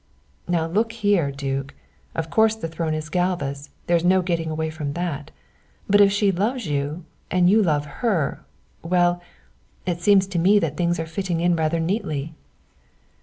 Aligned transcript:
"Now, 0.47 0.65
look 0.65 0.93
here, 0.93 1.29
duke: 1.29 1.75
of 2.15 2.31
course 2.31 2.55
the 2.55 2.67
throne 2.67 2.95
is 2.95 3.07
Galva's, 3.07 3.69
there's 3.85 4.03
no 4.03 4.23
getting 4.23 4.49
away 4.49 4.71
from 4.71 4.93
that, 4.93 5.29
but 5.87 6.01
if 6.01 6.11
she 6.11 6.31
loves 6.31 6.65
you 6.65 7.05
and 7.29 7.47
you 7.47 7.61
love 7.61 7.85
her 8.01 8.43
well 8.81 9.21
it 9.85 10.01
seems 10.01 10.25
to 10.29 10.39
me 10.39 10.57
that 10.57 10.75
things 10.75 10.99
are 10.99 11.05
fitting 11.05 11.39
in 11.39 11.55
rather 11.55 11.79
neatly." 11.79 12.33